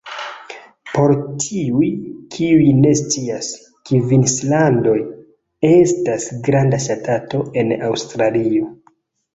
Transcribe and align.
Por 0.93 1.11
tiuj, 1.43 1.89
kiuj 2.37 2.65
ne 2.79 2.93
scias, 3.01 3.51
Kvinslando 3.91 4.95
estas 5.73 6.27
granda 6.51 6.83
ŝtato 6.89 7.45
en 7.65 7.81
Aŭstralio. 7.93 8.77